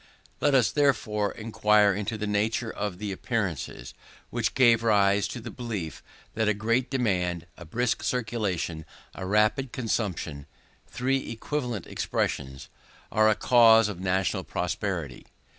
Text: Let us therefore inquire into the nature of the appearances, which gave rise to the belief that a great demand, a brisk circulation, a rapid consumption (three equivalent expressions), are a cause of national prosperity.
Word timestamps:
Let 0.39 0.55
us 0.55 0.71
therefore 0.71 1.31
inquire 1.33 1.93
into 1.93 2.17
the 2.17 2.25
nature 2.25 2.71
of 2.71 2.97
the 2.97 3.11
appearances, 3.11 3.93
which 4.31 4.55
gave 4.55 4.81
rise 4.81 5.27
to 5.27 5.39
the 5.39 5.51
belief 5.51 6.01
that 6.33 6.47
a 6.47 6.55
great 6.55 6.89
demand, 6.89 7.45
a 7.55 7.65
brisk 7.65 8.01
circulation, 8.01 8.83
a 9.13 9.27
rapid 9.27 9.71
consumption 9.71 10.47
(three 10.87 11.29
equivalent 11.29 11.85
expressions), 11.85 12.67
are 13.11 13.29
a 13.29 13.35
cause 13.35 13.89
of 13.89 13.99
national 13.99 14.43
prosperity. 14.43 15.27